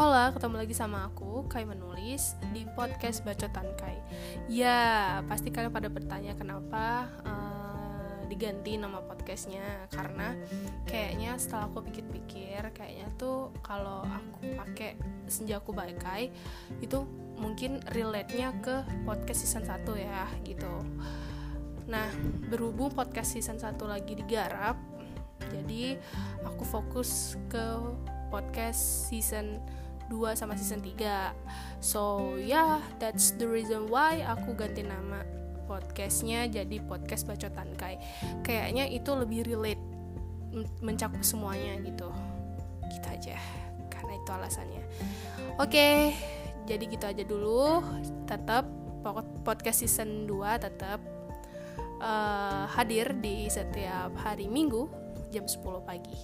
[0.00, 4.00] Hola, ketemu lagi sama aku, Kai Menulis, di podcast Bacotan Kai.
[4.48, 9.60] Ya, pasti kalian pada bertanya kenapa uh, diganti nama podcastnya.
[9.92, 10.32] Karena
[10.88, 14.96] kayaknya setelah aku pikir-pikir, kayaknya tuh kalau aku pakai
[15.28, 16.32] Senjaku Baik Kai
[16.80, 17.04] Itu
[17.36, 20.80] mungkin relate-nya ke podcast season 1 ya, gitu.
[21.92, 22.08] Nah,
[22.48, 24.80] berhubung podcast season 1 lagi digarap
[25.52, 25.92] Jadi,
[26.40, 27.68] aku fokus ke
[28.32, 29.60] podcast season
[30.10, 31.30] 2 sama season 3
[31.78, 35.22] so yeah that's the reason why aku ganti nama
[35.70, 37.94] podcastnya jadi podcast bacotan kai.
[38.42, 39.78] Kayaknya itu lebih relate
[40.82, 42.10] mencakup semuanya gitu.
[42.90, 43.38] Gitu aja
[43.86, 44.82] karena itu alasannya.
[45.62, 45.96] Oke okay,
[46.66, 47.86] jadi gitu aja dulu.
[48.26, 48.66] Tetap
[49.46, 50.98] podcast season 2 tetap
[52.02, 54.90] uh, hadir di setiap hari minggu
[55.30, 56.18] jam 10 pagi.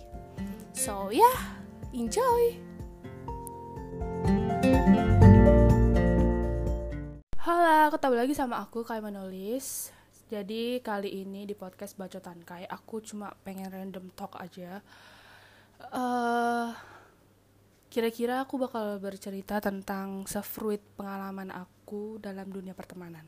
[0.75, 1.63] So yeah
[1.97, 2.76] Enjoy!
[7.87, 9.95] Ketemu lagi sama aku Kai Menulis.
[10.27, 14.83] Jadi kali ini di podcast Bacotan Kai Aku cuma pengen random talk aja.
[15.95, 16.75] Uh,
[17.87, 23.23] Kira-kira aku bakal bercerita tentang sefruit pengalaman aku dalam dunia pertemanan.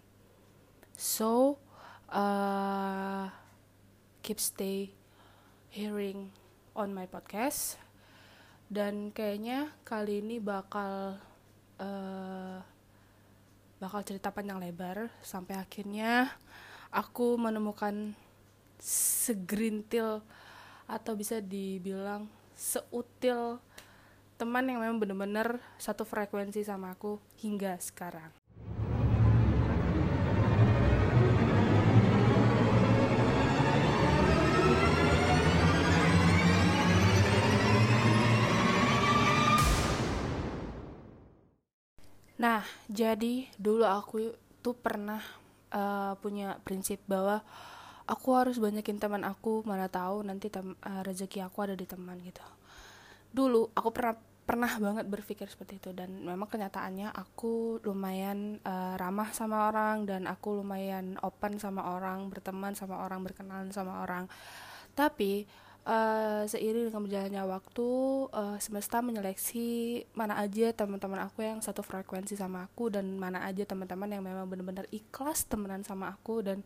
[0.98, 1.62] So,
[2.10, 3.30] uh,
[4.26, 4.90] keep stay
[5.70, 6.34] hearing
[6.74, 7.78] on my podcast.
[8.66, 11.22] Dan kayaknya kali ini bakal
[11.78, 12.58] uh,
[13.78, 16.30] bakal cerita panjang lebar sampai akhirnya
[16.90, 18.14] aku menemukan
[18.82, 20.22] segerintil
[20.86, 23.58] atau bisa dibilang seutil
[24.38, 28.37] teman yang memang bener-bener satu frekuensi sama aku hingga sekarang.
[42.38, 44.30] Nah, jadi dulu aku
[44.62, 45.18] tuh pernah
[45.74, 47.42] uh, punya prinsip bahwa
[48.06, 52.16] aku harus banyakin teman aku, mana tahu nanti tem uh, rezeki aku ada di teman
[52.22, 52.42] gitu.
[53.34, 54.16] Dulu aku pernah
[54.48, 60.24] pernah banget berpikir seperti itu dan memang kenyataannya aku lumayan uh, ramah sama orang dan
[60.24, 64.24] aku lumayan open sama orang, berteman sama orang, berkenalan sama orang.
[64.96, 65.44] Tapi
[65.88, 67.88] uh, seiring dengan berjalannya waktu
[68.30, 73.64] uh, semesta menyeleksi mana aja teman-teman aku yang satu frekuensi sama aku dan mana aja
[73.64, 76.60] teman-teman yang memang benar-benar ikhlas temenan sama aku dan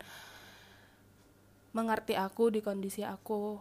[1.72, 3.56] mengerti aku di kondisi aku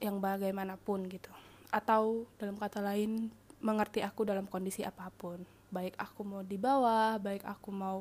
[0.00, 1.28] yang bagaimanapun gitu.
[1.68, 3.28] Atau dalam kata lain
[3.60, 5.42] mengerti aku dalam kondisi apa pun.
[5.68, 8.00] Baik aku mau di bawah baik aku mau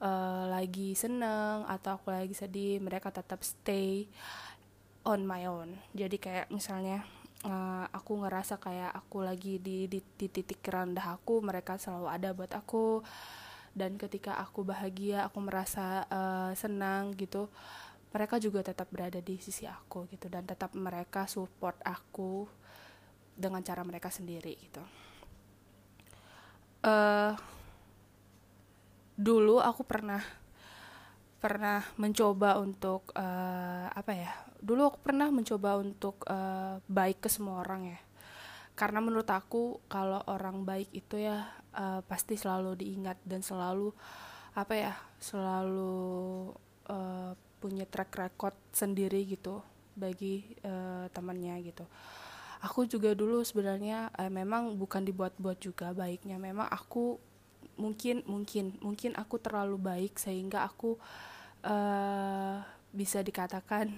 [0.00, 4.06] uh, lagi seneng atau aku lagi sedih mereka tetap stay
[5.06, 5.78] on my own.
[5.94, 7.06] Jadi kayak misalnya
[7.46, 12.34] uh, aku ngerasa kayak aku lagi di, di, di titik rendah aku mereka selalu ada
[12.34, 13.06] buat aku.
[13.76, 17.46] Dan ketika aku bahagia aku merasa uh, senang gitu
[18.16, 22.48] mereka juga tetap berada di sisi aku gitu dan tetap mereka support aku
[23.36, 24.80] dengan cara mereka sendiri gitu.
[26.80, 27.36] Uh,
[29.20, 30.24] dulu aku pernah
[31.36, 37.62] pernah mencoba untuk uh, apa ya dulu aku pernah mencoba untuk uh, baik ke semua
[37.62, 38.00] orang ya.
[38.76, 43.92] Karena menurut aku kalau orang baik itu ya uh, pasti selalu diingat dan selalu
[44.56, 46.52] apa ya selalu
[46.88, 49.64] uh, punya track record sendiri gitu
[49.96, 51.88] bagi uh, temannya gitu.
[52.64, 56.36] Aku juga dulu sebenarnya uh, memang bukan dibuat-buat juga baiknya.
[56.36, 57.16] Memang aku
[57.76, 60.96] mungkin mungkin mungkin aku terlalu baik sehingga aku
[61.64, 62.60] uh,
[62.92, 63.92] bisa dikatakan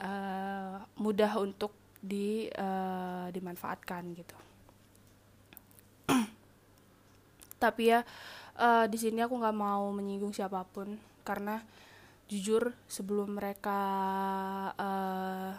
[0.00, 4.36] uh, mudah untuk di uh, dimanfaatkan gitu.
[7.62, 8.00] Tapi ya
[8.56, 11.60] uh, di sini aku nggak mau menyinggung siapa pun karena
[12.28, 13.80] jujur sebelum mereka
[14.76, 15.52] uh,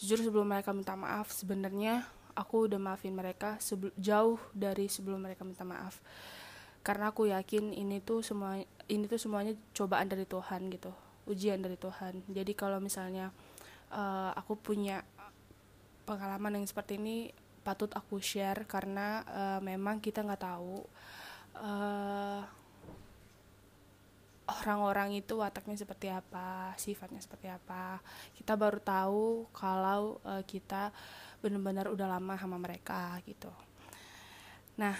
[0.00, 3.60] jujur sebelum mereka minta maaf sebenarnya aku udah maafin mereka
[4.00, 6.00] jauh dari sebelum mereka minta maaf.
[6.82, 8.58] Karena aku yakin ini tuh semua
[8.90, 10.90] ini tuh semuanya cobaan dari Tuhan gitu
[11.26, 12.26] ujian dari Tuhan.
[12.26, 13.30] Jadi kalau misalnya
[13.94, 15.06] uh, aku punya
[16.02, 17.30] pengalaman yang seperti ini
[17.62, 20.82] patut aku share karena uh, memang kita nggak tahu
[21.62, 22.42] uh,
[24.50, 28.02] orang-orang itu wataknya seperti apa sifatnya seperti apa.
[28.34, 30.90] Kita baru tahu kalau uh, kita
[31.42, 33.50] benar-benar udah lama sama mereka gitu.
[34.78, 34.94] Nah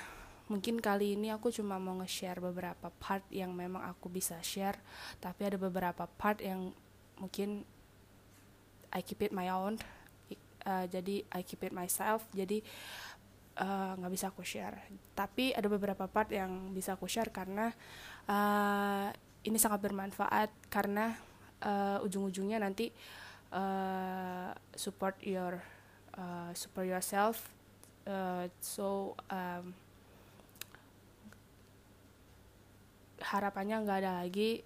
[0.50, 4.76] mungkin kali ini aku cuma mau nge-share beberapa part yang memang aku bisa share
[5.22, 6.74] tapi ada beberapa part yang
[7.16, 7.64] mungkin
[8.92, 9.80] I keep it my own
[10.66, 12.60] uh, jadi I keep it myself jadi
[13.52, 14.80] nggak uh, bisa aku share.
[15.12, 17.68] Tapi ada beberapa part yang bisa aku share karena
[18.24, 19.12] uh,
[19.44, 21.12] ini sangat bermanfaat karena
[21.60, 22.88] uh, ujung-ujungnya nanti
[23.52, 25.60] uh, support your
[26.18, 27.48] uh, support yourself
[28.08, 29.74] uh, so um,
[33.22, 34.64] harapannya nggak ada lagi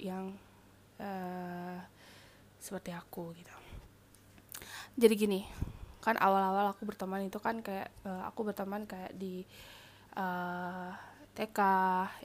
[0.00, 0.32] yang
[0.98, 1.78] uh,
[2.58, 3.54] seperti aku gitu
[4.98, 5.40] jadi gini
[5.98, 9.44] kan awal-awal aku berteman itu kan kayak uh, aku berteman kayak di
[10.16, 10.90] uh,
[11.38, 11.60] TK,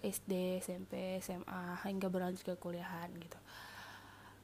[0.02, 3.38] SD, SMP, SMA hingga berlanjut ke kuliahan gitu.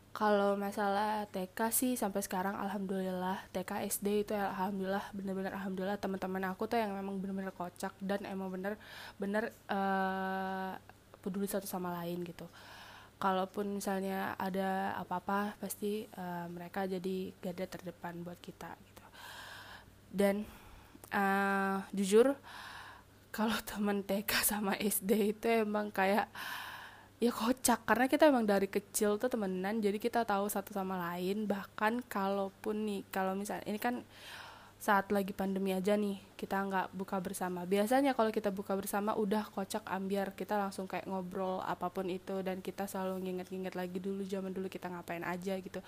[0.09, 6.01] Kalau masalah TK sih sampai sekarang alhamdulillah TK SD itu ya alhamdulillah bener-bener alhamdulillah.
[6.01, 10.73] Teman-teman aku tuh yang memang bener-bener kocak dan emang bener-bener uh,
[11.21, 12.49] peduli satu sama lain gitu.
[13.21, 19.05] Kalaupun misalnya ada apa-apa pasti uh, mereka jadi garda terdepan buat kita gitu.
[20.09, 20.41] Dan
[21.13, 22.33] uh, jujur
[23.29, 26.33] kalau teman TK sama SD itu emang kayak
[27.19, 27.83] ya kocak.
[27.83, 31.45] Karena kita emang dari kecil tuh temenan jadi kita tahu satu sama lain.
[31.45, 34.01] Bahkan kalaupun nih kalau misalnya ini kan
[34.79, 37.67] saat lagi pandemi aja nih kita nggak buka bersama.
[37.67, 40.31] Biasanya kalau kita buka bersama udah kocak ambiar.
[40.33, 44.71] Kita langsung kayak ngobrol apa pun itu dan kita selalu nginget-nginget lagi dulu zaman dulu
[44.71, 45.83] kita ngapain aja gitu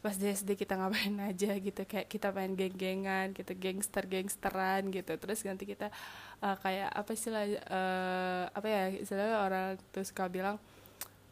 [0.00, 1.82] pas di SD kita ngapain aja gitu.
[1.84, 5.12] Kayak kita main geng-gengan gitu gangster gangsteran gitu.
[5.16, 5.92] Terus nanti kita
[6.40, 10.56] uh, kayak apa istilah uh, apa ya istilahnya orang tuh suka bilang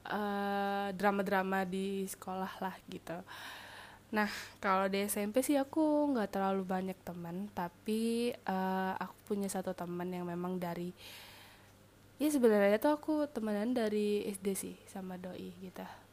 [0.09, 3.17] uh, drama-drama di sekolah lah gitu.
[4.09, 9.76] Nah, kalau di SMP sih aku nggak terlalu banyak teman, tapi uh, aku punya satu
[9.76, 10.97] teman yang memang dari
[12.17, 16.07] ya sebenarnya tuh aku temenan dari SD sih sama doi gitu.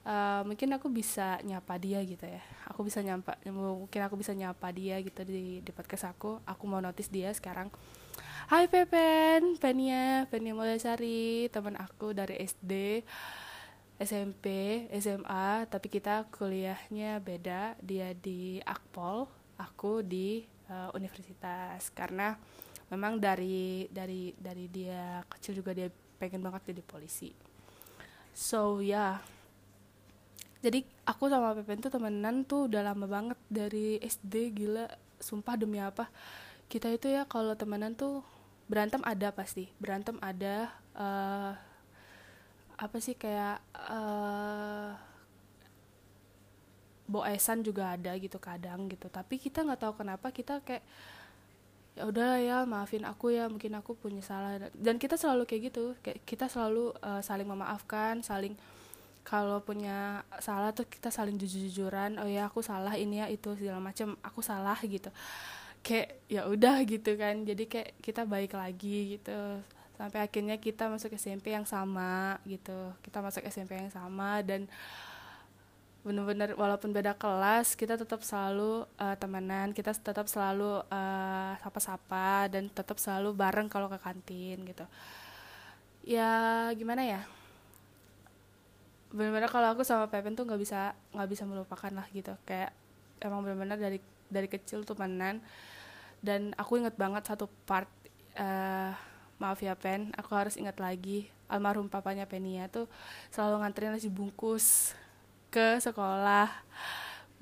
[0.00, 2.40] Uh, mungkin aku bisa nyapa dia gitu ya.
[2.72, 6.40] Aku bisa nyapa, mungkin aku bisa nyapa dia gitu di di podcast aku.
[6.48, 7.68] Aku mau notice dia sekarang.
[8.48, 13.04] Hai Pepen, Penia, Penia Mulyasari, teman aku dari SD
[14.00, 17.76] SMP, SMA, tapi kita kuliahnya beda.
[17.84, 19.28] Dia di Akpol,
[19.60, 20.40] aku di
[20.72, 21.92] uh, universitas.
[21.92, 22.32] Karena
[22.88, 27.36] memang dari dari dari dia kecil juga dia pengen banget jadi polisi.
[28.32, 29.39] So ya, yeah.
[30.60, 34.86] Jadi aku sama Pepen tuh temenan tuh udah lama banget dari SD gila,
[35.16, 36.08] sumpah demi apa?
[36.68, 38.22] Kita itu ya kalau temenan tuh
[38.70, 40.70] berantem ada pasti, berantem ada.
[40.94, 41.52] Uh,
[42.80, 44.96] apa sih kayak uh,
[47.04, 50.80] boesan juga ada gitu kadang gitu tapi kita nggak tahu kenapa kita kayak
[51.98, 55.92] ya udah ya maafin aku ya mungkin aku punya salah dan kita selalu kayak gitu
[56.24, 58.56] kita selalu uh, saling memaafkan saling
[59.20, 63.78] kalau punya salah tuh kita saling jujur-jujuran oh ya aku salah ini ya itu segala
[63.78, 65.12] macam aku salah gitu.
[65.84, 67.44] Kayak ya udah gitu kan.
[67.44, 69.60] Jadi kayak kita baik lagi gitu.
[69.96, 72.92] Sampai akhirnya kita masuk SMP yang sama gitu.
[73.04, 74.64] Kita masuk SMP yang sama dan
[76.00, 79.76] benar-benar walaupun beda kelas kita tetap selalu uh, temenan.
[79.76, 84.84] Kita tetap selalu uh, sapa-sapa dan tetap selalu bareng kalau ke kantin gitu.
[86.00, 87.39] Ya gimana ya
[89.10, 92.34] benar-benar kalau aku sama Pepen tuh nggak bisa nggak bisa melupakan lah gitu.
[92.46, 92.74] Kayak
[93.22, 93.98] emang benar-benar dari
[94.30, 95.42] dari kecil tuh temenan.
[96.20, 97.88] Dan aku inget banget satu part
[98.36, 98.92] uh,
[99.40, 101.26] maaf ya Pen aku harus ingat lagi.
[101.50, 102.86] Almarhum papanya Penia tuh
[103.34, 104.94] selalu nganterin nasi bungkus
[105.50, 106.46] ke sekolah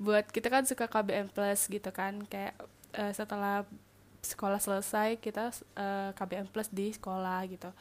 [0.01, 2.25] buat kita kan suka KBM plus gitu kan.
[2.25, 2.57] Kayak
[2.97, 3.69] uh, setelah
[4.19, 7.71] sekolah selesai kita uh, eh, KBM plus di sekolah gitu.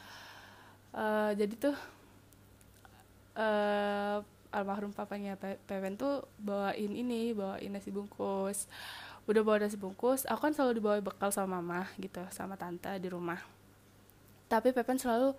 [0.94, 1.76] Uh, jadi tuh
[3.38, 8.66] uh, almarhum papanya Pepen tuh bawain ini bawain nasi bungkus.
[9.28, 13.08] Udah bawa nasi bungkus aku kan selalu dibawa bekal sama mama gitu sama tante di
[13.08, 13.38] rumah.
[14.50, 15.36] Tapi Pepen selalu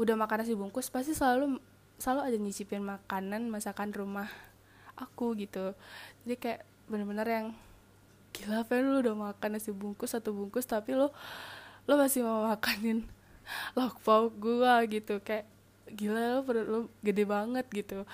[0.00, 1.60] udah makan nasi bungkus pasti selalu
[2.00, 4.28] selalu ada nyicipin makanan masakan rumah
[4.96, 5.72] aku gitu.
[6.24, 7.46] Jadi kayak bener-bener yang
[8.32, 11.12] gila Pen lu udah makan nasi bungkus satu bungkus tapi lo
[11.88, 13.08] lo masih mau makanin
[13.76, 15.20] lauk pauk gua gitu.
[15.24, 15.48] Kayak
[15.90, 18.06] gila lo perut lo gede banget gitu.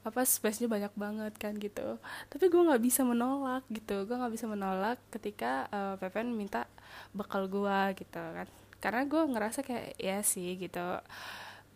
[0.00, 2.00] Apa space-nya banyak banget kan gitu.
[2.32, 4.08] Tapi gue nggak bisa menolak gitu.
[4.08, 6.64] Gue nggak bisa menolak ketika uh, Pepen minta
[7.12, 8.48] bekal gue gitu kan.
[8.80, 10.80] Karena gue ngerasa kayak ya sih gitu.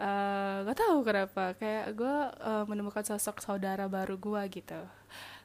[0.00, 1.52] Uh, gak tahu kenapa.
[1.60, 4.80] Kayak gue uh, menemukan sosok saudara baru gue gitu.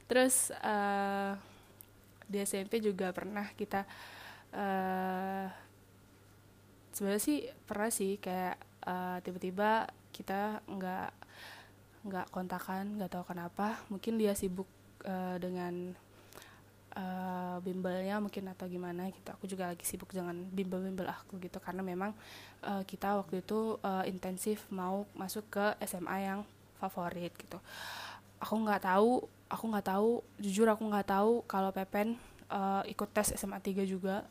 [0.08, 1.36] Terus uh,
[2.30, 3.84] di SMP juga pernah kita
[4.54, 5.46] uh,
[6.94, 11.12] sebenarnya sih pernah sih kayak uh, tiba-tiba kita nggak
[12.00, 13.80] nggak kontakan nggak tahu kenapa.
[13.92, 14.68] Mungkin dia sibuk
[15.04, 15.96] uh, dengan
[16.96, 19.30] uh, bimbelnya mungkin atau gimana gitu.
[19.36, 21.60] Aku juga lagi sibuk dengan bimbel-bimbel aku gitu.
[21.60, 22.16] Karena memang
[22.64, 26.40] uh, kita waktu itu uh, intensif mau masuk ke SMA yang
[26.80, 27.60] favorit gitu.
[28.40, 32.16] Aku nggak tahu aku nggak tahu jujur aku nggak tahu kalau Pepen
[32.54, 34.24] uh, ikut tes SMA 3 juga.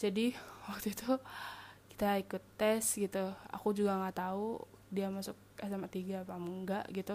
[0.00, 0.32] Jadi
[0.70, 1.10] waktu itu
[2.02, 3.30] kita ikut tes gitu.
[3.54, 4.58] Aku juga nggak tahu
[4.90, 7.14] dia masuk SMA 3 apa enggak gitu.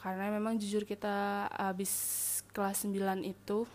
[0.00, 1.92] Karena memang jujur kita habis
[2.56, 3.68] kelas 9 itu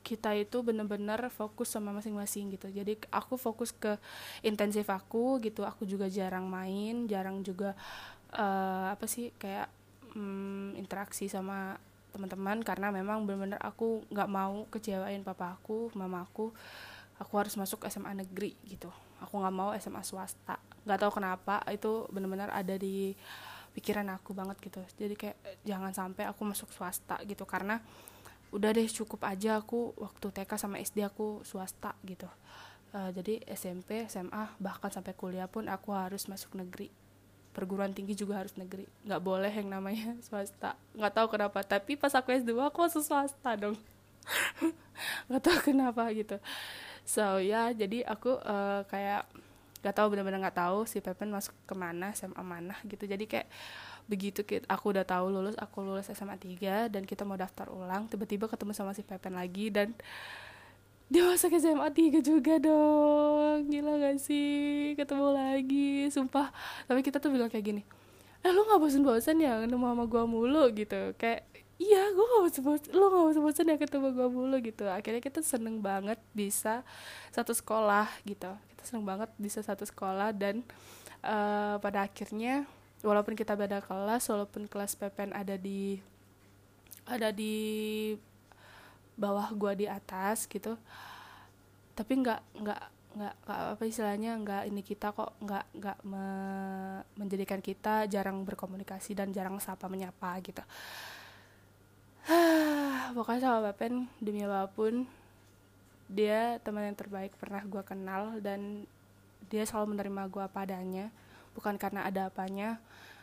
[0.00, 2.72] kita itu bener-bener fokus sama masing-masing gitu.
[2.72, 4.00] Jadi aku fokus ke
[4.40, 5.68] intensif aku gitu.
[5.68, 7.76] Aku juga jarang main jarang juga
[8.32, 9.68] uh, apa sih kayak
[10.16, 11.76] um, interaksi sama
[12.16, 12.64] teman-teman.
[12.64, 16.48] Karena memang bener-bener aku nggak mau kecewain papa aku mama aku
[17.18, 18.88] aku harus masuk SMA negeri gitu.
[19.18, 20.56] Aku nggak mau SMA swasta.
[20.86, 23.12] Nggak tahu kenapa itu benar-benar ada di
[23.74, 24.80] pikiran aku banget gitu.
[24.94, 27.82] Jadi kayak jangan sampai aku masuk swasta gitu karena
[28.48, 32.30] udah deh cukup aja aku waktu TK sama SD aku swasta gitu.
[32.88, 36.88] Uh, jadi SMP SMA bahkan sampai kuliah pun aku harus masuk negeri.
[37.52, 38.86] Perguruan tinggi juga harus negeri.
[39.04, 40.78] Nggak boleh yang namanya swasta.
[40.94, 43.76] Nggak tahu kenapa tapi pas aku S2 aku masuk swasta dong.
[45.28, 46.38] Nggak tahu kenapa gitu
[47.08, 49.24] so ya jadi aku uh, kayak
[49.78, 53.06] gak tahu benar-benar nggak tahu si Pepen masuk ke mana SMA mana gitu.
[53.06, 53.46] Jadi kayak
[54.10, 58.08] begitu kita, aku udah tahu lulus aku lulus SMA 3 dan kita mau daftar ulang
[58.10, 59.94] tiba-tiba ketemu sama si Pepen lagi dan
[61.08, 63.70] dia masuk SMA 3 juga dong.
[63.70, 64.92] Gila gak sih?
[64.98, 66.52] Ketemu lagi sumpah.
[66.84, 67.82] Tapi kita tuh bilang kayak gini
[68.38, 69.58] eh lu gak bosen-bosen ya?
[69.62, 71.14] Ketemu sama gua mulu gitu.
[71.18, 71.46] Kayak
[71.78, 74.84] iya gue gak bosen-bosen lu gak bosen-bosen ya ketemu gua mulu gitu.
[74.90, 76.82] Akhirnya kita seneng banget bisa
[77.30, 78.50] satu sekolah gitu.
[78.82, 80.66] Seneng banget bisa satu sekolah dan
[81.22, 82.66] uh, pada akhirnya
[83.02, 86.02] walaupun kita beda kelas walaupun kelas PPN ada di
[87.06, 88.14] ada di
[89.14, 90.78] bawah gua di atas gitu
[91.98, 92.82] tapi nggak nggak
[93.18, 96.24] nggak apa istilahnya nggak ini kita kok nggak nggak me,
[97.18, 100.62] menjadikan kita jarang berkomunikasi dan jarang sapa menyapa gitu
[103.16, 105.08] pokoknya sama Bapen demi apa pun
[106.08, 108.84] dia teman yang terbaik pernah gue kenal dan
[109.48, 111.08] dia selalu menerima gue apa adanya.
[111.56, 112.80] Bukan karena ada apanya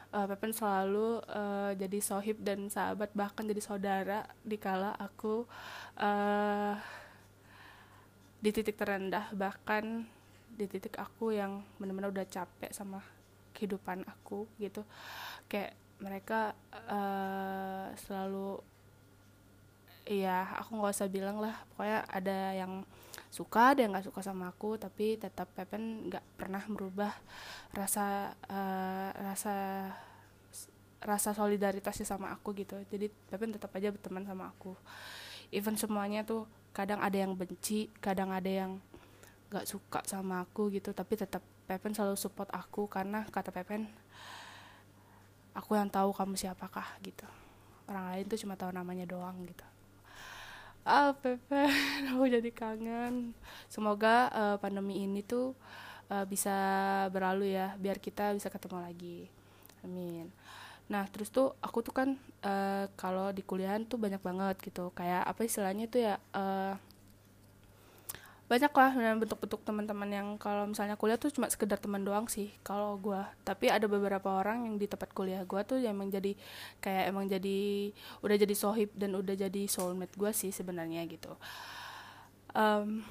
[0.10, 5.46] uh, Pepen selalu uh, jadi sohib dan sahabat bahkan jadi saudara dikala aku
[6.02, 6.74] uh,
[8.42, 10.06] di titik terendah bahkan
[10.56, 13.02] di titik aku yang benar-benar udah capek sama
[13.54, 14.82] kehidupan aku gitu.
[15.46, 16.54] Kayak mereka
[16.90, 18.75] uh, selalu
[20.06, 21.58] iya aku nggak usah bilang lah.
[21.74, 22.86] Pokoknya ada yang
[23.34, 24.78] suka ada yang nggak suka sama aku.
[24.78, 27.14] Tapi tetap Pepen nggak pernah merubah
[27.74, 29.56] rasa uh, rasa
[31.02, 32.78] rasa solidaritasnya sama aku gitu.
[32.90, 34.78] Jadi Pepen tetap aja berteman sama aku.
[35.54, 38.82] Even semuanya tuh kadang ada yang benci kadang ada yang
[39.50, 40.94] nggak suka sama aku gitu.
[40.94, 43.90] Tapi tetap Pepen selalu support aku karena kata Pepen
[45.58, 47.26] aku yang tahu kamu siapakah gitu.
[47.86, 49.75] Orang lain tuh cuma tahu namanya doang gitu
[50.86, 51.66] ah Pepe
[52.14, 53.34] aku jadi kangen.
[53.68, 55.58] Semoga uh, pandemi ini tuh
[56.14, 56.54] uh, bisa
[57.10, 59.20] berlalu ya biar kita bisa ketemu lagi.
[59.82, 60.30] Amin.
[60.86, 62.10] Nah terus tuh aku tuh kan
[62.46, 64.94] uh, kalau di kuliahan tuh banyak banget gitu.
[64.94, 66.78] Kayak apa istilahnya tuh ya uh,
[68.46, 72.94] banyak lah bentuk-bentuk teman-teman yang kalau misalnya kuliah tuh cuma sekedar teman doang sih kalau
[73.02, 76.38] gue tapi ada beberapa orang yang di tempat kuliah gue tuh yang emang jadi
[76.78, 77.90] kayak emang jadi
[78.22, 81.34] udah jadi sohib dan udah jadi soulmate gue sih sebenarnya gitu.
[82.54, 83.02] Um,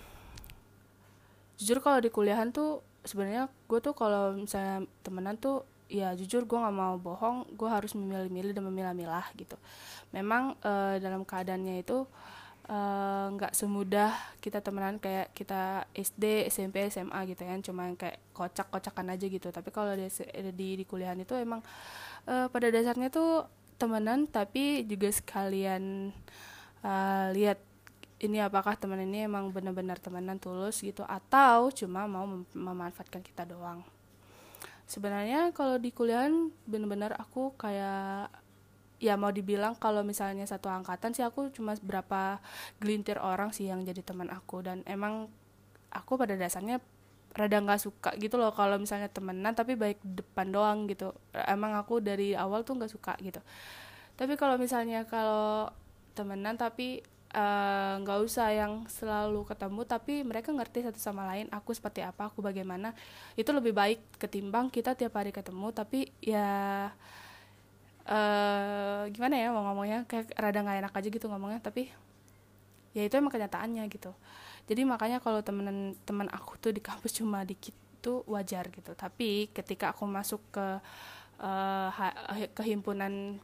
[1.59, 6.59] jujur kalau di kuliahan tuh sebenarnya gue tuh kalau misalnya temenan tuh ya jujur gue
[6.59, 9.59] nggak mau bohong gue harus memilih-milih dan memilah-milah gitu.
[10.15, 12.07] Memang uh, dalam keadaannya itu
[12.65, 19.13] nggak uh, semudah kita temenan kayak kita SD, SMP, SMA gitu ya, cuma kayak kocak-kocakan
[19.13, 19.53] aja gitu.
[19.53, 20.09] Tapi kalau di,
[20.57, 21.61] di di kuliahan itu emang
[22.25, 23.45] uh, pada dasarnya tuh
[23.77, 26.15] temenan tapi juga sekalian
[26.81, 27.61] uh, lihat
[28.23, 33.45] ini apakah teman ini emang benar-benar temenan tulus gitu atau cuma mau mem memanfaatkan kita
[33.45, 33.85] doang.
[34.89, 38.33] Sebenarnya kalau di kuliahan benar-benar aku kayak
[39.05, 42.41] ya mau dibilang kalau misalnya satu angkatan sih aku cuma berapa
[42.81, 44.65] gelintir orang sih yang jadi teman aku.
[44.65, 45.29] Dan emang
[45.93, 46.81] aku pada dasarnya
[47.35, 51.13] rada nggak suka gitu loh kalau misalnya temenan tapi baik depan doang gitu.
[51.37, 53.45] Emang aku dari awal tuh nggak suka gitu.
[54.17, 55.69] Tapi kalau misalnya kalau
[56.15, 57.03] temenan tapi
[57.35, 62.07] eh, nggak uh, usah yang selalu ketemu tapi mereka ngerti satu sama lain aku seperti
[62.07, 62.95] apa aku bagaimana
[63.35, 65.75] itu lebih baik ketimbang kita tiap hari ketemu.
[65.75, 66.89] Tapi ya
[68.09, 70.09] uh, gimana ya mau ngomongnya?
[70.09, 71.89] Kayak rada nggak enak aja gitu ngomongnya tapi
[72.95, 74.13] ya itu emang kenyataannya gitu.
[74.65, 78.93] Jadi makanya kalau temen teman aku tuh di kampus cuma dikit tuh wajar gitu.
[78.97, 80.67] Tapi ketika aku masuk ke
[81.41, 81.91] uh,
[82.55, 83.41] kehimpunan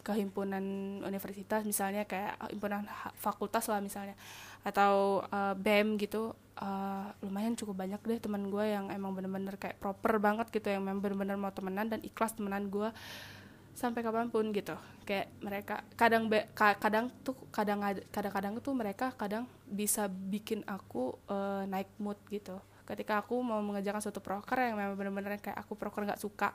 [0.00, 0.64] kehimpunan
[1.04, 2.88] universitas misalnya kayak himpunan
[3.20, 4.16] fakultas lah misalnya
[4.64, 9.80] atau uh, bem gitu uh, lumayan cukup banyak deh teman gue yang emang bener-bener kayak
[9.80, 12.88] proper banget gitu yang memang bener-bener mau temenan dan ikhlas temenan gue
[13.74, 14.76] sampai kapan pun gitu.
[15.06, 21.64] Kayak mereka kadang be, kadang tuh kadang kadang-kadang tuh mereka kadang bisa bikin aku uh,
[21.66, 22.58] naik mood gitu.
[22.84, 26.50] Ketika aku mau mengerjakan suatu proker yang memang benar-benar kayak aku proker nggak suka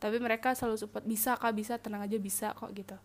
[0.00, 2.96] tapi mereka selalu support bisa kak bisa tenang aja bisa kok gitu.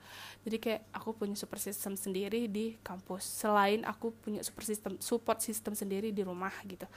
[0.48, 3.24] Jadi kayak aku punya support system sendiri di kampus.
[3.24, 6.88] Selain aku punya support system support system sendiri di rumah gitu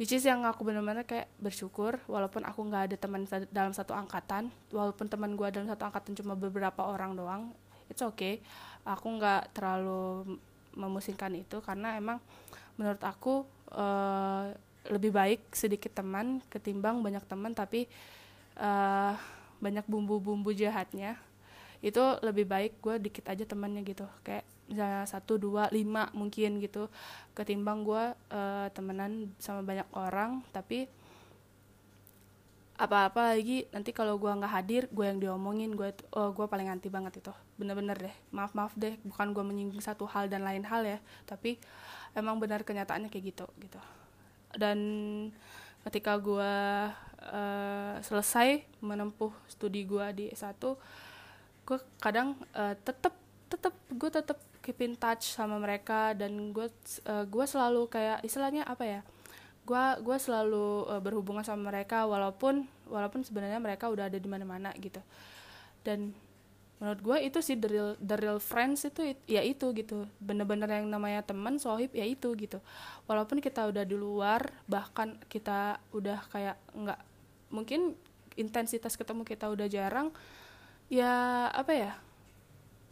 [0.00, 3.22] which is yang aku benar-benar kayak bersyukur walaupun aku nggak ada teman
[3.54, 7.54] dalam satu angkatan walaupun teman gue dalam satu angkatan cuma beberapa orang doang
[7.88, 8.40] it's okay.
[8.84, 10.36] Aku nggak terlalu
[10.74, 12.18] memusingkan itu karena emang
[12.74, 14.50] menurut aku uh,
[14.90, 17.88] lebih baik sedikit teman ketimbang banyak teman tapi
[18.60, 19.16] uh,
[19.62, 21.16] banyak bumbu-bumbu jahatnya.
[21.80, 26.88] Itu lebih baik gue dikit aja temannya gitu kayak misalnya satu dua lima mungkin gitu.
[27.36, 30.88] Ketimbang gue uh, temenan sama banyak orang tapi
[32.74, 36.90] apa-apa lagi nanti kalau gue nggak hadir gue yang diomongin gue oh gue paling anti
[36.90, 37.32] banget itu.
[37.60, 41.60] Bener-bener deh maaf maaf deh bukan gue menyinggung satu hal dan lain hal ya tapi
[42.18, 43.80] emang benar kenyataannya kayak gitu gitu.
[44.54, 44.78] Dan
[45.84, 46.52] ketika gue
[47.30, 50.56] uh, selesai menempuh studi gue di S1
[51.64, 53.12] gue kadang uh, tetep
[53.48, 56.64] tetep gue tetep keep in touch sama mereka dan gue
[57.04, 59.00] uh, gue selalu kayak istilahnya apa ya
[59.64, 64.70] gue gue selalu uh, berhubungan sama mereka walaupun walaupun sebenarnya mereka udah ada di mana-mana
[64.76, 65.00] gitu.
[65.80, 66.12] Dan
[66.76, 70.04] menurut gue itu sih the real the real friends itu ya itu gitu.
[70.20, 72.60] Bener-bener yang namanya teman sohib ya itu gitu.
[73.08, 77.00] Walaupun kita udah di luar bahkan kita udah kayak nggak
[77.48, 77.96] mungkin
[78.36, 80.12] intensitas ketemu kita udah jarang
[80.92, 81.92] ya apa ya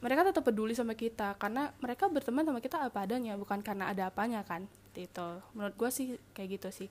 [0.02, 4.10] mereka tetap peduli sama kita karena mereka berteman sama kita apa adanya bukan karena ada
[4.10, 4.66] apanya kan
[4.98, 6.88] itu menurut gue sih kayak gitu sih.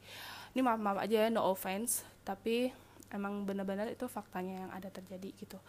[0.56, 2.72] Ini maaf maaf aja ya no offense tapi
[3.12, 5.60] emang benar-benar itu faktanya yang ada terjadi gitu.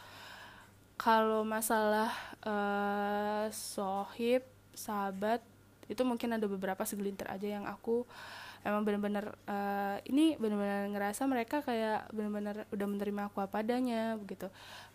[0.94, 2.14] Kalau masalah
[2.46, 5.42] uh, sohib sahabat
[5.90, 8.06] itu mungkin ada beberapa segelintir aja yang aku
[8.62, 14.46] emang benar-benar uh, ini benar-benar ngerasa mereka kayak benar-benar udah menerima aku apa adanya begitu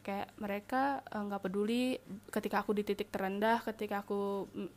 [0.07, 1.99] kayak mereka eh, nggak uh, peduli
[2.31, 4.71] ketika aku di titik terendah ketika aku mm,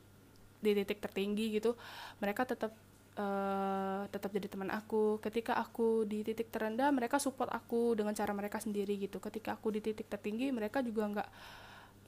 [0.60, 1.78] di titik tertinggi gitu
[2.18, 2.74] mereka tetap
[3.16, 5.18] uh, tetap jadi teman aku.
[5.18, 9.18] Ketika aku di titik terendah mereka support aku dengan cara mereka sendiri gitu.
[9.18, 11.28] Ketika aku di titik tertinggi mereka juga nggak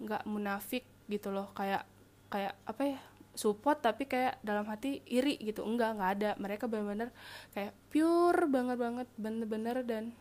[0.03, 1.51] nggak munafik gitu loh.
[1.57, 1.89] Kayak
[2.33, 2.99] kayak apa ya
[3.33, 5.65] support tapi kayak dalam hati iri gitu.
[5.65, 6.31] Enggak nggak ada.
[6.39, 7.11] Mereka benar-benar
[7.57, 10.13] kayak pure banget banget bener-bener dan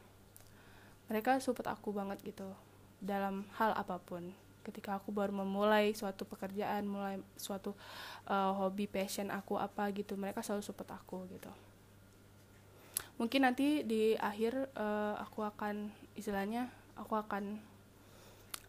[1.12, 2.48] mereka support aku banget gitu
[3.02, 4.32] dalam hal apa pun.
[4.62, 7.74] Ketika aku baru memulai suatu pekerjaan mulai suatu
[8.30, 11.50] uh, hobi passion aku apa gitu mereka selalu support aku gitu.
[13.18, 17.58] Mungkin nanti di akhir uh, aku akan istilahnya aku akan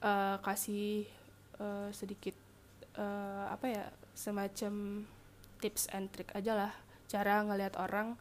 [0.01, 1.05] uh, kasih
[1.61, 2.35] uh, sedikit
[2.97, 3.85] uh, apa ya
[4.17, 5.05] semacam
[5.61, 6.73] tips and trick aja lah
[7.09, 8.17] cara ngelihat orang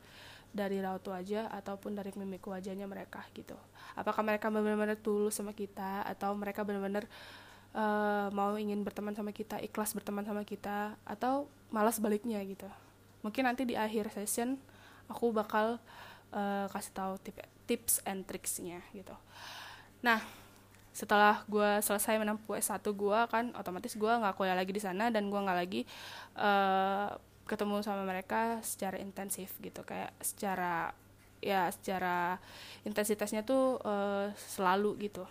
[0.52, 3.56] dari raut wajah ataupun dari mimik wajahnya mereka gitu.
[3.96, 7.08] Apakah mereka benar-benar tulus sama kita atau mereka benar-benar
[7.76, 12.68] uh, mau ingin berteman sama kita ikhlas berteman sama kita atau malas baliknya gitu.
[13.24, 14.60] Mungkin nanti di akhir session
[15.08, 15.80] aku bakal
[16.36, 17.38] uh, kasih tahu tip,
[17.68, 19.16] tips and tricksnya gitu.
[20.04, 20.20] Nah
[20.92, 25.32] setelah gue selesai menempuh S1 gue kan otomatis gue nggak kuliah lagi di sana dan
[25.32, 25.82] gue nggak lagi
[26.36, 29.82] uh, ketemu sama mereka secara intensif gitu.
[29.84, 30.96] Kayak secara
[31.42, 32.38] ya secara
[32.86, 35.26] intensitasnya tuh uh, selalu gitu.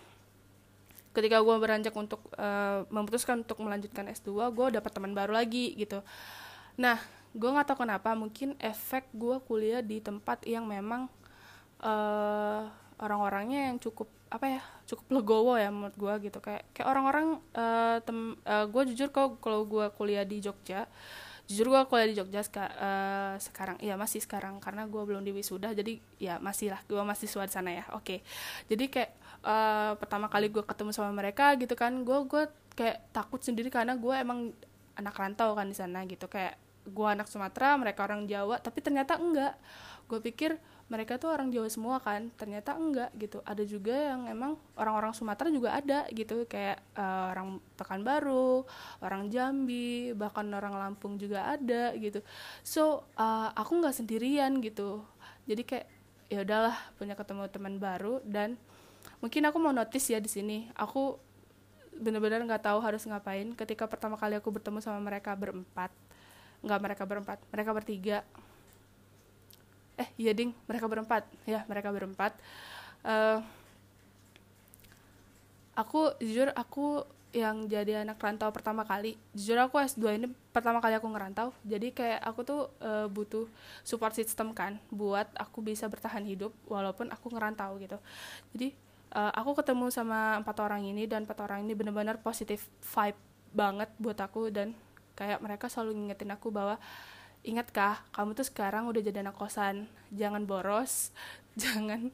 [1.10, 6.02] Ketika gue beranjak untuk uh, memutuskan untuk melanjutkan S2 gue dapat teman baru lagi gitu.
[6.78, 6.98] Nah
[7.30, 11.06] gue nggak tahu kenapa mungkin efek gue kuliah di tempat yang memang
[11.82, 12.66] uh,
[13.00, 16.38] orang-orangnya yang cukup apa ya cukup legowo ya menurut gue gitu.
[16.42, 20.90] Kayak kayak orang-orang uh, uh, gue jujur kalau kalau gue kuliah di Jogja
[21.50, 23.74] jujur gue kuliah di Jogja seka, uh, sekarang.
[23.82, 24.62] Iya masih sekarang.
[24.62, 26.80] Karena gue belum di wisuda jadi ya masih lah.
[26.86, 27.84] Gue masih di sana ya.
[27.98, 27.98] Oke.
[28.06, 28.18] Okay.
[28.70, 29.10] jadi kayak
[29.42, 32.46] uh, pertama kali gue ketemu sama mereka gitu kan gue gue
[32.78, 34.54] kayak takut sendiri karena gue emang
[34.94, 36.30] anak rantau kan di sana gitu.
[36.30, 36.54] Kayak
[36.86, 39.56] gue anak Sumatera mereka orang Jawa tapi ternyata enggak.
[40.10, 40.58] Gue pikir
[40.90, 43.38] mereka tuh orang Jawa semua kan ternyata enggak gitu.
[43.46, 48.66] Ada juga yang emang orang-orang Sumatera juga ada gitu kayak uh, orang Pekanbaru
[48.98, 52.24] orang Jambi bahkan orang Lampung juga ada gitu.
[52.66, 55.06] So uh, aku nggak sendirian gitu.
[55.46, 55.86] Jadi kayak
[56.30, 58.58] ya udahlah punya ketemu teman baru dan
[59.22, 61.18] mungkin aku mau notice ya di sini aku
[62.00, 63.54] benar-benar nggak tahu harus ngapain.
[63.54, 65.94] Ketika pertama kali aku bertemu sama mereka berempat
[66.64, 67.38] nggak mereka berempat.
[67.52, 68.18] Mereka bertiga.
[70.00, 70.52] Eh iya ding.
[70.68, 71.28] Mereka berempat.
[71.44, 72.36] Ya mereka berempat.
[73.00, 73.40] Uh,
[75.76, 79.14] aku jujur aku yang jadi anak rantau pertama kali.
[79.32, 81.54] Jujur aku S2 ini pertama kali aku ngerantau.
[81.62, 83.46] Jadi kayak aku tuh uh, butuh
[83.86, 87.98] support system kan buat aku bisa bertahan hidup walaupun aku ngerantau gitu.
[88.52, 88.74] Jadi
[89.14, 93.18] uh, aku ketemu sama empat orang ini dan empat orang ini benar-benar positif vibe
[93.50, 94.74] banget buat aku dan
[95.20, 96.80] kayak mereka selalu ngingetin aku bahwa
[97.44, 99.84] ingat kah kamu tuh sekarang udah jadi anak kosan?
[100.12, 101.12] Jangan boros
[101.62, 102.08] jangan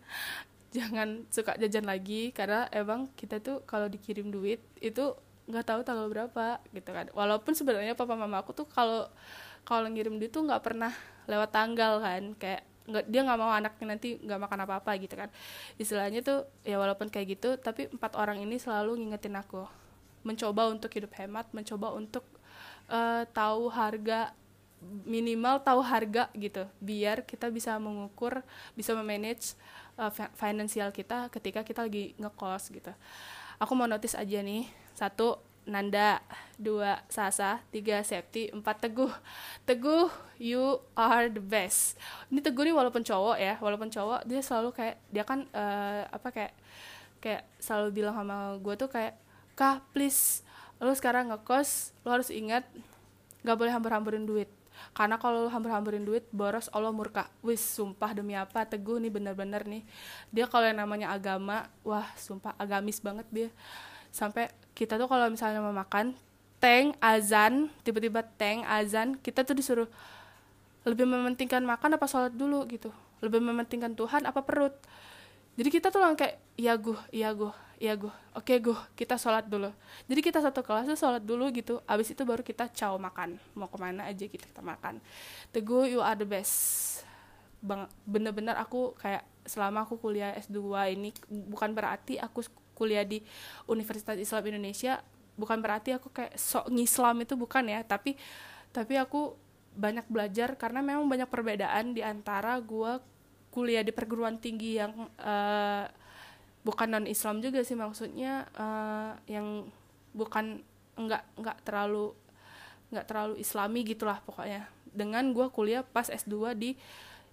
[0.74, 2.34] jangan suka jajan lagi.
[2.34, 5.14] Karena emang kita tuh kalau dikirim duit itu
[5.46, 7.06] nggak tahu tanggal berapa gitu kan.
[7.14, 9.06] Walaupun sebenarnya papa mama aku tuh kalau
[9.62, 10.90] kalau ngirim duit tuh nggak pernah
[11.30, 12.34] lewat tanggal kan.
[12.38, 15.30] Kayak nggak dia nggak mau anaknya nanti nggak makan apa apa gitu kan.
[15.78, 19.66] Istilahnya tuh ya walaupun kayak gitu tapi empat orang ini selalu ngingetin aku.
[20.26, 22.26] Mencoba untuk hidup hemat mencoba untuk
[22.90, 24.34] uh, tahu harga
[25.02, 28.44] minimal tahu harga gitu biar kita bisa mengukur
[28.78, 29.58] bisa memanage
[29.98, 32.92] uh, finansial kita ketika kita lagi ngekos gitu.
[33.56, 36.22] Aku mau notice aja nih satu Nanda
[36.54, 39.10] dua Sasa tiga Septi empat Teguh.
[39.66, 40.06] Teguh
[40.38, 41.98] you are the best.
[42.30, 46.28] Ini Teguh nih walaupun cowok ya walaupun cowok dia selalu kayak dia kan uh, apa
[46.30, 46.52] kayak
[47.18, 49.18] kayak selalu bilang sama gue tuh kayak
[49.58, 50.45] kah please
[50.80, 52.64] lu sekarang ngekos lu harus ingat
[53.46, 54.50] nggak boleh hambur-hamburin duit.
[54.92, 57.28] Karena kalau hambur-hamburin duit boros Allah murka.
[57.40, 58.64] Wis sumpah demi apa?
[58.68, 59.82] Teguh nih bener-bener nih.
[60.32, 63.48] Dia kalau yang namanya agama wah sumpah agamis banget dia.
[64.12, 66.12] Sampai kita tuh kalau misalnya mau makan
[66.60, 69.88] teng azan tiba-tiba teng azan kita tuh disuruh
[70.88, 72.92] lebih mementingkan makan apa sholat dulu gitu.
[73.24, 74.76] Lebih mementingkan Tuhan apa perut
[75.56, 79.48] jadi kita tuh lang kayak iya gue iya gue iya gue oke gue kita sholat
[79.48, 79.72] dulu.
[80.08, 83.68] Jadi kita satu kelas tuh sholat dulu gitu abis itu baru kita caw makan mau
[83.68, 85.00] ke mana aja kita kita makan.
[85.52, 87.04] Teguh you are the best.
[87.64, 90.60] Bang bener-bener aku kayak selama aku kuliah S2
[90.92, 92.44] ini bukan berarti aku
[92.76, 93.24] kuliah di
[93.64, 95.00] Universitas Islam Indonesia
[95.40, 98.16] bukan berarti aku kayak sok ngislam itu bukan ya tapi
[98.72, 99.36] tapi aku
[99.76, 103.15] banyak belajar karena memang banyak perbedaan di antara gue
[103.56, 105.88] kuliah di perguruan tinggi yang uh,
[106.60, 109.64] bukan non Islam juga sih maksudnya uh, yang
[110.12, 110.60] bukan
[111.00, 112.12] nggak nggak terlalu
[112.92, 114.68] nggak terlalu Islami gitulah pokoknya.
[114.92, 116.76] Dengan gue kuliah pas S2 di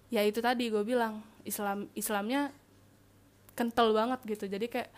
[0.08, 2.48] ya itu tadi gue bilang Islam Islamnya
[3.52, 4.48] kental banget gitu.
[4.48, 4.90] Jadi kayak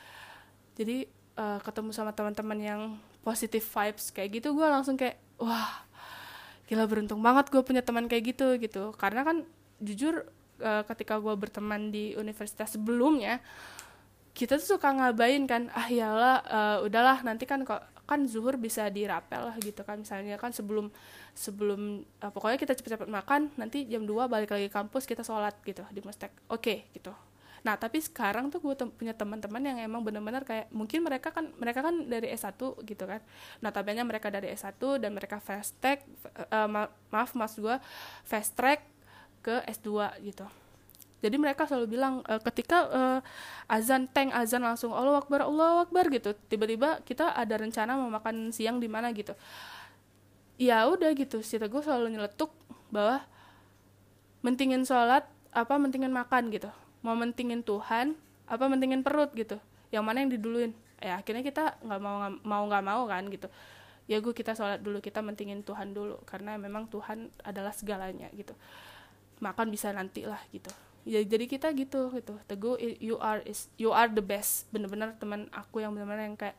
[0.78, 2.80] jadi uh, ketemu sama teman-teman yang
[3.26, 5.82] positive vibes kayak gitu gue langsung kayak wah
[6.70, 8.94] gila beruntung banget gue punya teman kayak gitu gitu.
[8.94, 9.42] Karena kan
[9.82, 10.28] jujur
[10.62, 13.40] uh, ketika gue berteman di universitas sebelumnya
[14.36, 18.86] kita tuh suka ngabain kan ah iyalah uh, udahlah nanti kan kok kan zuhur bisa
[18.92, 19.98] dirapel lah gitu kan.
[19.98, 20.92] Misalnya kan sebelum
[21.34, 25.82] sebelum uh, pokoknya kita cepet-cepet makan nanti jam 2 balik lagi kampus kita sholat gitu
[25.90, 27.10] di mustek oke okay, gitu.
[27.66, 31.50] Nah tapi sekarang tuh gue tem punya teman-teman yang emang benar-benar kayak mungkin mereka kan
[31.58, 32.54] mereka kan dari S1
[32.86, 33.18] gitu kan.
[33.58, 36.06] Nah tabianya mereka dari S1 dan mereka fast track
[36.54, 37.76] uh, ma maaf mas gue
[38.22, 38.95] fast track
[39.46, 40.42] ke S2 gitu.
[41.22, 43.20] Jadi mereka selalu bilang e, ketika uh,
[43.70, 46.36] azan tank azan langsung Allah Akbar Allah Akbar gitu.
[46.50, 49.32] Tiba-tiba kita ada rencana mau makan siang di mana gitu.
[50.60, 52.52] Ya udah gitu si teguh selalu nyeletuk
[52.92, 53.24] bahwa
[54.44, 55.24] mentingin sholat
[55.56, 56.68] apa mentingin makan gitu.
[57.00, 58.12] Mau mentingin Tuhan
[58.44, 59.56] apa mentingin perut gitu.
[59.88, 60.72] Yang mana yang diduluin?
[61.00, 63.48] Ya akhirnya kita nggak mau mau nggak mau kan gitu.
[64.06, 66.20] Ya gue kita sholat dulu kita mentingin Tuhan dulu.
[66.28, 68.52] Karena memang Tuhan adalah segalanya gitu
[69.42, 70.70] makan bisa nanti lah gitu.
[71.06, 72.34] Ya jadi kita gitu gitu.
[72.50, 74.66] Teguh you are is you are the best.
[74.74, 76.58] Bener-bener teman aku yang bener-bener yang kayak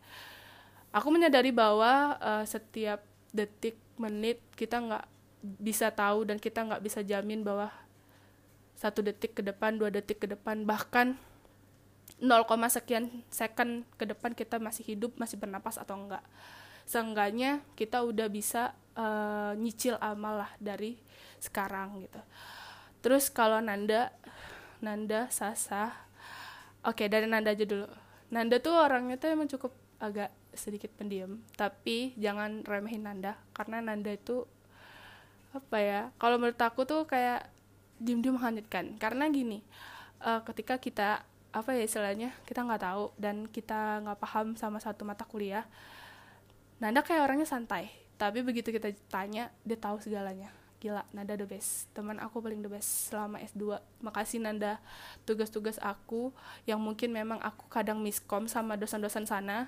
[0.96, 3.04] aku menyadari bahwa uh, setiap
[3.36, 5.06] detik menit kita nggak
[5.42, 7.70] bisa tahu dan kita nggak bisa jamin bahwa
[8.78, 11.18] satu detik ke depan dua detik ke depan bahkan
[12.18, 16.26] 0, sekian second ke depan kita masih hidup masih bernapas atau enggak
[16.88, 20.98] seenggaknya kita udah bisa uh, nyicil amal lah dari
[21.38, 22.18] sekarang gitu
[23.02, 24.14] terus kalau Nanda
[24.82, 25.94] Nanda Sasa.
[26.86, 27.90] Oke dari Nanda aja dulu.
[28.30, 31.42] Nanda tuh orangnya tuh emang cukup agak sedikit pendiam.
[31.58, 34.46] Tapi jangan remehin Nanda karena Nanda itu
[35.56, 37.50] apa ya kalau menurut aku tuh kayak
[37.98, 39.66] diem-diem menghanyutkan karena gini
[40.22, 45.02] uh, ketika kita apa ya istilahnya kita nggak tahu dan kita nggak paham sama satu
[45.02, 45.66] mata kuliah
[46.78, 47.90] Nanda kayak orangnya santai.
[48.18, 50.50] Tapi begitu kita tanya dia tahu segalanya
[50.88, 51.92] gila Nanda the best.
[51.92, 54.80] Teman aku paling the best selama S2 makasih Nanda.
[55.28, 56.32] Tugas-tugas aku
[56.64, 59.68] yang mungkin memang aku kadang miskom sama dosen-dosen sana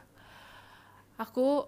[1.19, 1.67] aku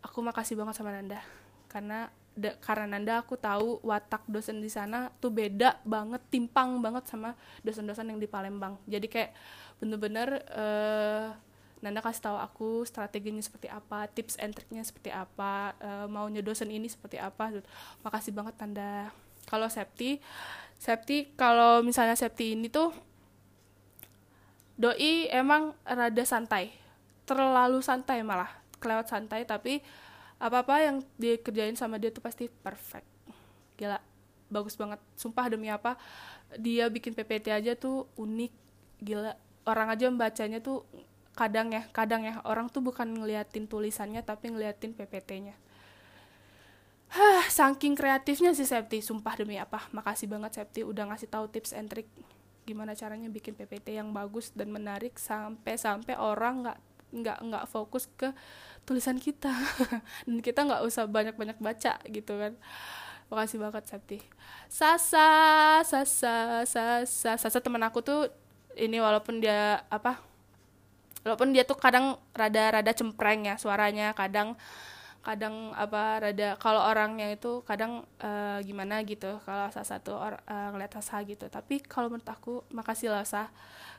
[0.00, 1.20] aku makasih banget sama Nanda.
[1.68, 7.04] Karena da, karena Nanda aku tahu watak dosen di sana tuh beda banget timpang banget
[7.04, 8.80] sama dosen-dosen yang di Palembang.
[8.88, 9.30] Jadi kayak
[9.76, 11.36] bener-bener uh,
[11.82, 16.70] Nanda kasih tahu aku strateginya seperti apa, tips and triknya seperti apa, uh, maunya dosen
[16.70, 17.50] ini seperti apa.
[18.06, 19.10] Makasih banget Nanda.
[19.50, 20.22] Kalau Septi,
[20.78, 22.94] Septi kalau misalnya Septi ini tuh
[24.78, 26.70] doi emang rada santai,
[27.26, 29.82] terlalu santai malah, kelewat santai tapi
[30.38, 33.06] apa-apa yang dikerjain sama dia tuh pasti perfect.
[33.74, 33.98] Gila,
[34.50, 35.02] bagus banget.
[35.18, 35.98] Sumpah demi apa,
[36.58, 38.52] dia bikin PPT aja tuh unik,
[39.02, 39.34] gila.
[39.62, 40.82] Orang aja membacanya tuh
[41.32, 45.56] kadang ya kadang ya orang tuh bukan ngeliatin tulisannya tapi ngeliatin PPT-nya
[47.12, 49.84] Hah, saking kreatifnya sih Septi, sumpah demi apa.
[49.92, 52.08] Makasih banget Septi udah ngasih tahu tips and trick
[52.64, 56.78] gimana caranya bikin PPT yang bagus dan menarik sampai sampai orang nggak
[57.12, 58.32] nggak nggak fokus ke
[58.88, 59.52] tulisan kita
[60.24, 62.56] dan kita nggak usah banyak banyak baca gitu kan.
[63.28, 64.18] Makasih banget Septi.
[64.72, 65.28] Sasa,
[65.84, 68.32] Sasa, Sasa, Sasa teman aku tuh
[68.72, 70.31] ini walaupun dia apa
[71.22, 74.58] walaupun dia tuh kadang rada-rada cempreng ya suaranya kadang
[75.22, 80.68] kadang apa rada kalau orangnya itu kadang uh, gimana gitu kalau salah satu or, uh,
[80.74, 81.46] ngeliat Sasa gitu.
[81.46, 83.46] Tapi kalau menurut aku makasih lah Sah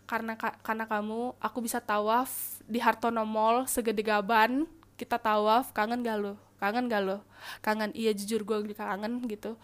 [0.03, 4.67] karena ka, karena kamu aku bisa tawaf di Hartono Mall segede gaban
[4.99, 7.17] kita tawaf kangen gak lo kangen gak lo
[7.63, 9.55] kangen iya jujur gue kangen gitu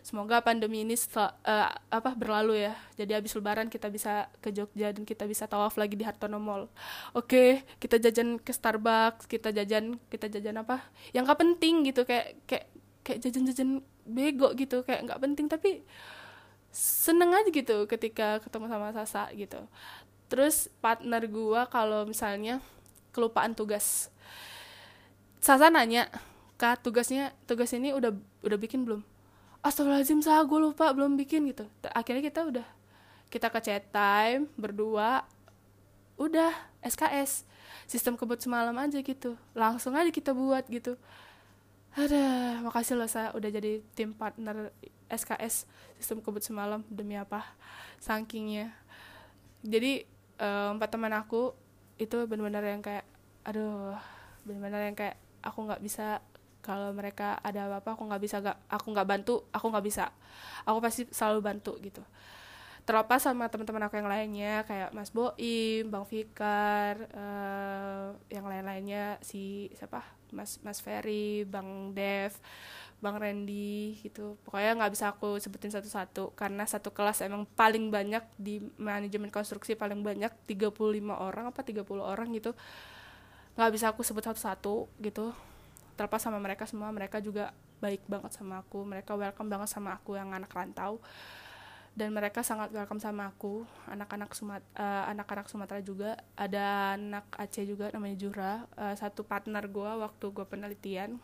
[0.00, 2.74] semoga pandemi ini setelah, uh, apa berlalu ya.
[2.96, 6.66] Jadi habis lebaran kita bisa ke Jogja dan kita bisa tawaf lagi di Hartono Mall.
[7.12, 10.82] Oke kita jajan ke Starbucks kita jajan kita jajan apa?
[11.12, 12.66] Yang gak penting gitu kayak kayak
[13.04, 15.86] kayak jajan-jajan bego gitu kayak nggak penting tapi
[16.70, 19.60] seneng aja gitu ketika ketemu sama Sasa gitu.
[20.30, 22.62] Terus partner gua kalau misalnya
[23.10, 24.08] kelupaan tugas.
[25.42, 26.06] Sasa nanya
[26.60, 28.12] kak tugasnya tugas ini udah
[28.44, 29.00] udah bikin belum
[29.60, 31.68] astagfirullahaladzim sah gue lupa belum bikin gitu.
[31.92, 32.66] Akhirnya kita udah
[33.30, 35.22] kita ke chat time berdua
[36.20, 36.52] udah
[36.84, 37.48] SKS
[37.88, 39.36] sistem kebut semalam aja gitu.
[39.56, 40.96] Langsung aja kita buat gitu.
[41.96, 44.70] Ada makasih loh saya udah jadi tim partner
[45.10, 45.66] SKS
[45.98, 47.42] sistem kebut semalam demi apa
[47.98, 48.70] sakingnya.
[49.60, 50.06] Jadi
[50.40, 51.52] empat um, teman aku
[52.00, 53.04] itu benar-benar yang kayak
[53.44, 53.98] aduh
[54.46, 56.24] benar-benar yang kayak aku nggak bisa
[56.60, 60.04] kalau mereka ada apa-apa aku nggak bisa gak aku nggak bantu aku nggak bisa
[60.64, 62.04] aku pasti selalu bantu gitu
[62.88, 69.68] terlepas sama teman-teman aku yang lainnya kayak Mas Boim, Bang Fikar, uh, yang lain-lainnya si
[69.76, 72.34] siapa Mas Mas Ferry, Bang Dev,
[72.98, 74.40] Bang Randy gitu.
[74.42, 79.78] Pokoknya nggak bisa aku sebutin satu-satu karena satu kelas emang paling banyak di manajemen konstruksi
[79.78, 80.74] paling banyak 35
[81.14, 82.58] orang apa 30 orang gitu.
[83.50, 85.34] nggak bisa aku sebut satu-satu gitu
[86.00, 87.52] terlepas sama mereka semua mereka juga
[87.84, 88.88] baik banget sama aku.
[88.88, 90.96] Mereka welcome banget sama aku yang anak rantau.
[91.92, 93.68] Dan mereka sangat welcome sama aku.
[93.84, 96.16] Anak-anak Sumat uh, anak-anak Sumatera juga.
[96.40, 98.64] Ada anak Aceh juga namanya Jura.
[98.80, 101.20] Uh, satu partner gue waktu gue penelitian.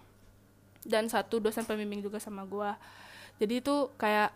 [0.85, 2.71] Dan satu dosen pembimbing juga sama gue
[3.37, 4.33] jadi itu kayak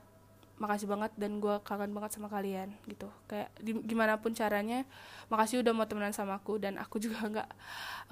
[0.60, 3.08] makasih banget dan gue kangen banget sama kalian gitu.
[3.24, 4.84] Kayak di, gimana pun caranya
[5.32, 6.60] makasih udah mau temenan sama aku.
[6.60, 7.48] Dan aku juga nggak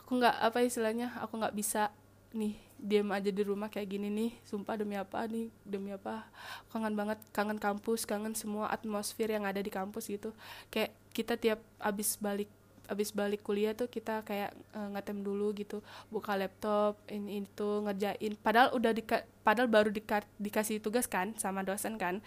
[0.01, 1.93] aku nggak apa istilahnya aku nggak bisa
[2.33, 6.23] nih diem aja di rumah kayak gini nih sumpah demi apa nih demi apa
[6.71, 10.31] kangen banget kangen kampus kangen semua atmosfer yang ada di kampus gitu.
[10.71, 12.49] Kayak kita tiap abis balik
[12.89, 18.33] abis balik kuliah tuh kita kayak uh, ngetem dulu gitu buka laptop ini itu ngerjain.
[18.41, 19.03] Padahal udah di
[19.45, 20.01] padahal baru di
[20.41, 22.25] dikasih tugas kan sama dosen kan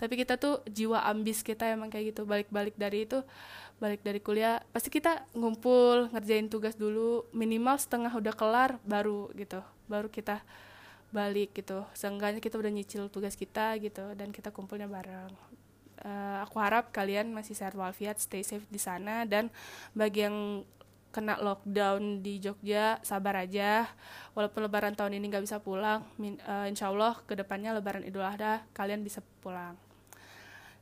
[0.00, 2.24] tapi kita tuh jiwa ambis kita emang kayak gitu.
[2.24, 3.20] Balik-balik dari itu
[3.76, 7.28] balik dari kuliah pasti kita ngumpul ngerjain tugas dulu.
[7.36, 9.60] Minimal setengah udah kelar baru gitu.
[9.92, 10.40] Baru kita
[11.12, 11.84] balik gitu.
[11.92, 15.36] Seenggaknya kita udah nyicil tugas kita gitu dan kita kumpulnya bareng.
[16.00, 19.52] Uh, aku harap kalian masih sehat walafiat stay safe di sana dan
[19.92, 20.64] bagi yang
[21.12, 23.84] kena lockdown di Jogja sabar aja.
[24.32, 28.24] Walaupun lebaran tahun ini nggak bisa pulang min, uh, insya Allah ke depannya lebaran idul
[28.24, 29.76] adha kalian bisa pulang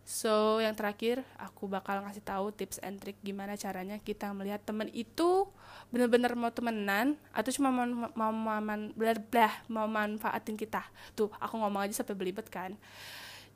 [0.08, 4.88] So, yang terakhir aku bakal ngasih tahu tips and trick gimana caranya kita melihat temen
[4.96, 5.44] itu
[5.92, 7.84] bener-bener mau temenan atau cuma mau
[8.16, 8.56] mau mau,
[8.96, 10.80] blah, blah, mau manfaatin kita.
[11.12, 12.72] Tuh, aku ngomong aja sampai belibet kan.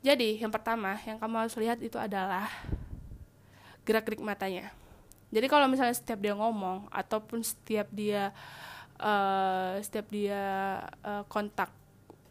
[0.03, 2.51] jadi yang pertama yang kamu harus lihat itu adalah
[3.87, 4.75] gerak-gerik matanya
[5.31, 8.35] jadi kalau misalnya setiap dia ngomong ataupun setiap dia
[8.99, 10.43] uh, setiap dia
[11.01, 11.71] uh, kontak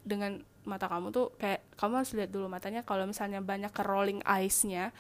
[0.04, 2.86] dengan mata kamu tuh kayak kamu harus lihat dulu matanya.
[2.86, 4.94] Kalau misalnya banyak ke rolling eyes-nya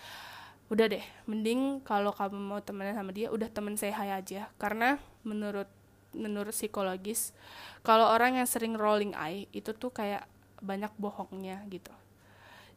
[0.72, 1.04] udah deh.
[1.28, 4.50] Mending kalau kamu mau temenan sama dia udah temen hai aja.
[4.58, 5.68] Karena menurut
[6.12, 7.32] menurut psikologis
[7.80, 10.28] kalau orang yang sering rolling eye itu tuh kayak
[10.60, 11.92] banyak bohongnya gitu.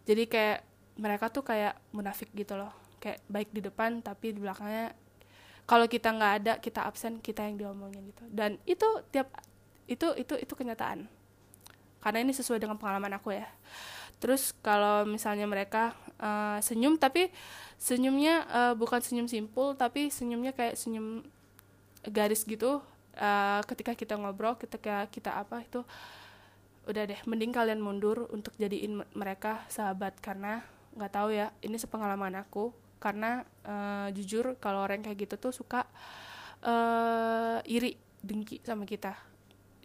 [0.08, 0.60] Jadi kayak
[0.96, 2.72] mereka tuh kayak munafik gitu loh.
[3.04, 4.96] Kayak baik di depan tapi di belakangnya
[5.66, 8.24] kalau kita nggak ada kita absen kita yang diomongin gitu.
[8.30, 9.30] Dan itu tiap
[9.86, 11.06] itu itu itu kenyataan
[12.06, 13.50] karena ini sesuai dengan pengalaman aku ya.
[14.22, 17.34] Terus kalau misalnya mereka uh, senyum tapi
[17.82, 21.26] senyumnya uh, bukan senyum simpul tapi senyumnya kayak senyum
[22.06, 22.86] garis gitu
[23.18, 25.82] uh, ketika kita ngobrol ketika kita apa itu
[26.86, 30.22] udah deh mending kalian mundur untuk jadiin mereka sahabat.
[30.22, 30.62] Karena
[30.94, 32.70] nggak tahu ya ini sepengalaman aku.
[33.02, 35.90] Karena uh, jujur kalau orang kayak gitu tuh suka
[36.62, 39.35] uh, iri dengki sama kita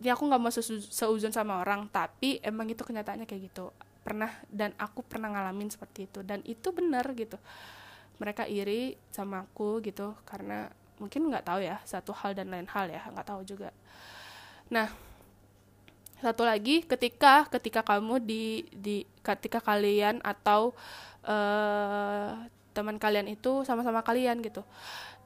[0.00, 0.48] ini aku nggak mau
[0.88, 3.68] seuzon sama orang tapi emang itu kenyataannya kayak gitu.
[4.00, 6.24] Pernah dan aku pernah ngalamin seperti itu.
[6.24, 7.36] Dan itu benar gitu.
[8.16, 12.88] Mereka iri sama aku gitu karena mungkin nggak tahu ya satu hal dan lain hal
[12.88, 13.76] ya nggak tahu juga.
[14.72, 14.88] Nah
[16.20, 20.72] satu lagi ketika ketika kamu di di ketika kalian atau
[21.28, 22.40] uh,
[22.72, 24.64] teman kalian itu sama-sama kalian gitu.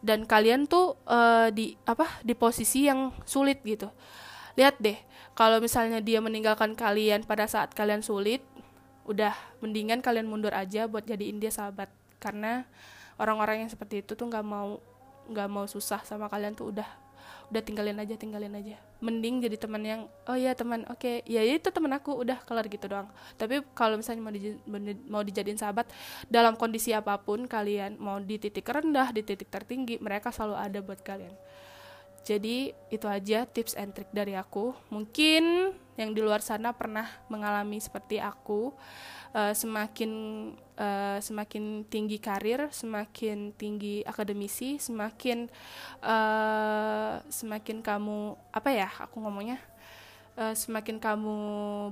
[0.02, 3.86] Dan kalian tuh uh, di apa di posisi yang sulit gitu
[4.54, 4.98] lihat deh
[5.34, 8.42] kalau misalnya dia meninggalkan kalian pada saat kalian sulit
[9.04, 11.90] udah mendingan kalian mundur aja buat jadiin dia sahabat.
[12.22, 12.64] Karena
[13.20, 14.80] orang-orang yang seperti itu tuh nggak mau
[15.28, 16.88] nggak mau susah sama kalian tuh udah
[17.52, 18.80] udah tinggalin aja tinggalin aja.
[19.04, 21.02] Mending jadi teman yang oh ya teman oke.
[21.02, 21.20] Okay.
[21.28, 23.10] ya itu teman aku udah kelar gitu doang.
[23.36, 24.56] Tapi kalau misalnya mau di,
[25.10, 25.90] mau dijadiin sahabat
[26.30, 30.78] dalam kondisi apa pun kalian mau di titik rendah di titik tertinggi mereka selalu ada
[30.80, 31.34] buat kalian
[32.24, 34.72] jadi itu aja tips and trick dari aku.
[34.88, 38.74] Mungkin yang di luar sana pernah mengalami seperti aku
[39.36, 40.10] uh, semakin
[40.80, 45.46] uh, semakin tinggi karir, semakin tinggi akademisi, semakin
[46.02, 49.60] uh, semakin kamu apa ya aku ngomongnya
[50.40, 51.36] uh, semakin kamu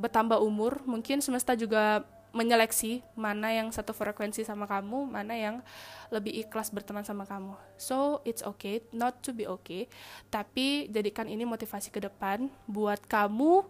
[0.03, 5.61] bertambah umur, mungkin semesta juga menyeleksi mana yang satu frekuensi sama kamu, mana yang
[6.09, 7.55] lebih ikhlas berteman sama kamu.
[7.77, 9.87] So it's okay not to be okay,
[10.33, 13.69] tapi jadikan ini motivasi ke depan buat kamu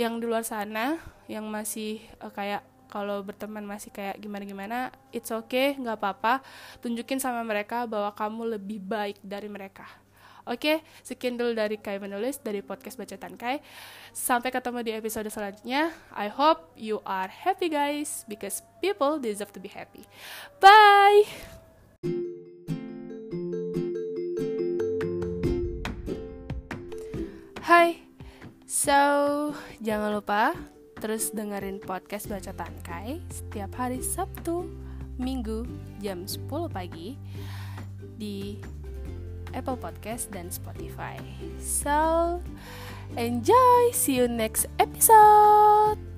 [0.00, 0.96] yang di luar sana
[1.28, 6.42] yang masih uh, kayak kalau berteman masih kayak gimana-gimana it's okay nggak apa-apa.
[6.80, 9.86] Tunjukin sama mereka bahwa kamu lebih baik dari mereka
[10.48, 13.60] Oke, sekian dulu dari Kai menulis dari podcast Bacotan Kai.
[14.12, 15.92] Sampai ketemu di episode selanjutnya.
[16.14, 20.04] I hope you are happy guys because people deserve to be happy.
[20.60, 21.28] Bye.
[27.60, 28.02] Hai.
[28.70, 30.54] So, jangan lupa
[31.00, 34.68] Terus dengerin podcast Baca Tangkai setiap hari Sabtu,
[35.16, 35.64] Minggu
[35.96, 37.16] jam 10 pagi
[38.20, 38.60] di
[39.54, 41.18] Apple Podcast dan Spotify.
[41.62, 42.40] So,
[43.16, 43.80] enjoy.
[43.92, 46.09] See you next episode.